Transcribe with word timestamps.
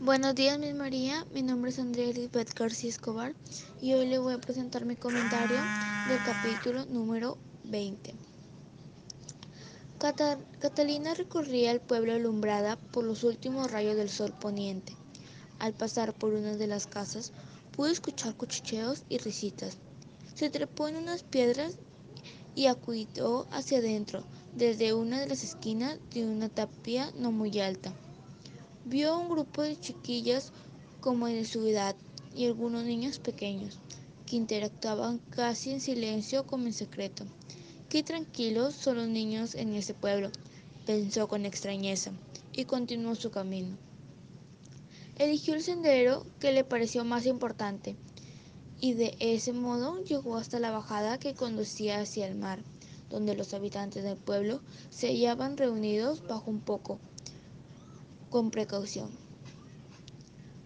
Buenos 0.00 0.36
días, 0.36 0.60
mi 0.60 0.72
María. 0.74 1.26
Mi 1.34 1.42
nombre 1.42 1.72
es 1.72 1.78
Andrea 1.80 2.10
Elizabeth 2.10 2.54
García 2.54 2.88
Escobar 2.88 3.34
y 3.82 3.94
hoy 3.94 4.06
le 4.06 4.18
voy 4.18 4.34
a 4.34 4.40
presentar 4.40 4.84
mi 4.84 4.94
comentario 4.94 5.56
del 6.08 6.22
capítulo 6.24 6.86
número 6.86 7.36
20. 7.64 8.14
Catalina 10.60 11.14
recorría 11.14 11.72
el 11.72 11.80
pueblo 11.80 12.12
alumbrada 12.12 12.76
por 12.76 13.02
los 13.02 13.24
últimos 13.24 13.72
rayos 13.72 13.96
del 13.96 14.08
sol 14.08 14.32
poniente. 14.40 14.94
Al 15.58 15.74
pasar 15.74 16.14
por 16.14 16.32
una 16.32 16.54
de 16.54 16.68
las 16.68 16.86
casas, 16.86 17.32
pudo 17.72 17.88
escuchar 17.88 18.36
cuchicheos 18.36 19.02
y 19.08 19.18
risitas. 19.18 19.78
Se 20.36 20.48
trepó 20.48 20.86
en 20.86 20.94
unas 20.94 21.24
piedras 21.24 21.76
y 22.54 22.66
acudió 22.66 23.48
hacia 23.50 23.78
adentro, 23.78 24.22
desde 24.54 24.92
una 24.92 25.18
de 25.18 25.26
las 25.26 25.42
esquinas 25.42 25.98
de 26.14 26.24
una 26.24 26.48
tapia 26.48 27.10
no 27.16 27.32
muy 27.32 27.58
alta. 27.58 27.92
Vio 28.90 29.18
un 29.18 29.28
grupo 29.28 29.60
de 29.60 29.78
chiquillas 29.78 30.50
como 31.02 31.26
de 31.26 31.44
su 31.44 31.66
edad 31.66 31.94
y 32.34 32.46
algunos 32.46 32.84
niños 32.84 33.18
pequeños 33.18 33.80
que 34.24 34.36
interactuaban 34.36 35.18
casi 35.28 35.72
en 35.72 35.82
silencio 35.82 36.46
como 36.46 36.64
en 36.64 36.72
secreto. 36.72 37.26
Qué 37.90 38.02
tranquilos 38.02 38.74
son 38.74 38.96
los 38.96 39.08
niños 39.08 39.54
en 39.54 39.74
ese 39.74 39.92
pueblo, 39.92 40.30
pensó 40.86 41.28
con 41.28 41.44
extrañeza 41.44 42.12
y 42.54 42.64
continuó 42.64 43.14
su 43.14 43.30
camino. 43.30 43.76
Eligió 45.18 45.52
el 45.52 45.62
sendero 45.62 46.24
que 46.40 46.52
le 46.52 46.64
pareció 46.64 47.04
más 47.04 47.26
importante 47.26 47.94
y 48.80 48.94
de 48.94 49.14
ese 49.20 49.52
modo 49.52 50.02
llegó 50.02 50.38
hasta 50.38 50.60
la 50.60 50.70
bajada 50.70 51.18
que 51.18 51.34
conducía 51.34 52.00
hacia 52.00 52.26
el 52.26 52.36
mar, 52.36 52.60
donde 53.10 53.36
los 53.36 53.52
habitantes 53.52 54.02
del 54.02 54.16
pueblo 54.16 54.62
se 54.88 55.08
hallaban 55.08 55.58
reunidos 55.58 56.26
bajo 56.26 56.50
un 56.50 56.60
poco 56.60 56.98
con 58.30 58.50
precaución. 58.50 59.10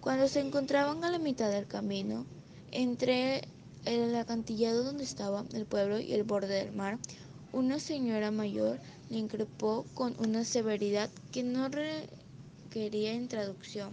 Cuando 0.00 0.28
se 0.28 0.40
encontraban 0.40 1.04
a 1.04 1.10
la 1.10 1.18
mitad 1.18 1.50
del 1.50 1.66
camino, 1.66 2.24
entre 2.72 3.42
el 3.84 4.14
acantilado 4.16 4.84
donde 4.84 5.04
estaba 5.04 5.44
el 5.52 5.66
pueblo 5.66 6.00
y 6.00 6.12
el 6.12 6.24
borde 6.24 6.54
del 6.54 6.72
mar, 6.72 6.98
una 7.52 7.78
señora 7.80 8.30
mayor 8.30 8.78
le 9.10 9.18
increpó 9.18 9.84
con 9.94 10.14
una 10.18 10.44
severidad 10.44 11.10
que 11.32 11.42
no 11.42 11.68
requería 11.68 13.12
introducción. 13.12 13.92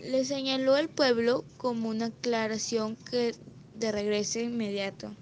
Le 0.00 0.24
señaló 0.24 0.76
el 0.76 0.88
pueblo 0.88 1.44
como 1.56 1.88
una 1.88 2.06
aclaración 2.06 2.96
que 3.10 3.34
de 3.74 3.90
regreso 3.90 4.38
inmediato. 4.38 5.12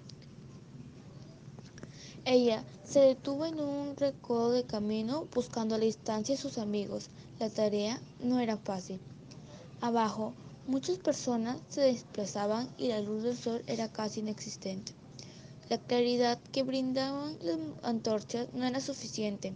Ella 2.25 2.63
se 2.85 3.01
detuvo 3.01 3.45
en 3.45 3.59
un 3.59 3.97
recodo 3.97 4.51
de 4.51 4.63
camino 4.63 5.27
buscando 5.33 5.75
a 5.75 5.77
la 5.77 5.83
distancia 5.83 6.35
a 6.35 6.37
sus 6.37 6.57
amigos. 6.57 7.09
La 7.37 7.49
tarea 7.49 7.99
no 8.21 8.39
era 8.39 8.55
fácil. 8.55 9.01
Abajo, 9.81 10.33
muchas 10.65 10.99
personas 10.99 11.57
se 11.67 11.81
desplazaban 11.81 12.69
y 12.77 12.87
la 12.87 13.01
luz 13.01 13.23
del 13.23 13.35
sol 13.35 13.61
era 13.67 13.91
casi 13.91 14.21
inexistente. 14.21 14.93
La 15.69 15.77
claridad 15.77 16.39
que 16.53 16.63
brindaban 16.63 17.37
las 17.41 17.57
antorchas 17.81 18.47
no 18.53 18.65
era 18.65 18.79
suficiente. 18.79 19.53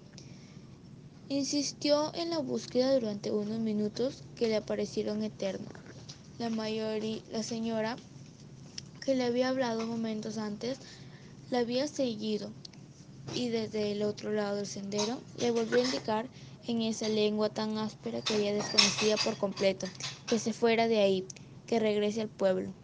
Insistió 1.30 2.14
en 2.16 2.32
la 2.32 2.40
búsqueda 2.40 2.94
durante 2.94 3.32
unos 3.32 3.60
minutos 3.60 4.24
que 4.36 4.50
le 4.50 4.62
parecieron 4.62 5.24
eternos. 5.24 5.72
La 6.38 6.50
mayoría, 6.50 7.22
la 7.32 7.44
señora 7.44 7.96
que 9.06 9.16
le 9.16 9.24
había 9.24 9.48
hablado 9.48 9.88
momentos 9.88 10.38
antes 10.38 10.80
la 11.50 11.60
había 11.60 11.88
seguido 11.88 12.56
y 13.32 13.50
desde 13.50 13.92
el 13.94 14.04
otro 14.04 14.32
lado 14.34 14.58
del 14.58 14.68
sendero 14.68 15.26
le 15.36 15.52
volvió 15.52 15.80
a 15.80 15.84
indicar 15.84 16.32
en 16.64 16.82
esa 16.82 17.10
lengua 17.10 17.50
tan 17.54 17.78
áspera 17.78 18.22
que 18.24 18.36
ella 18.36 18.54
desconocía 18.54 19.18
por 19.20 19.38
completo, 19.38 19.94
que 20.28 20.40
se 20.40 20.54
fuera 20.54 20.88
de 20.88 21.00
ahí, 21.02 21.28
que 21.66 21.80
regrese 21.80 22.22
al 22.22 22.30
pueblo. 22.32 22.78